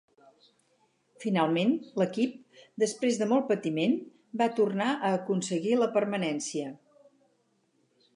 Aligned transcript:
Finalment, 1.23 1.73
l'equip, 2.01 2.39
després 2.83 3.19
de 3.21 3.27
molt 3.33 3.45
de 3.45 3.49
patiment, 3.51 3.93
va 4.43 4.47
tornar 4.61 4.89
a 4.95 5.13
aconseguir 5.21 5.77
la 5.83 5.89
permanència. 5.99 6.73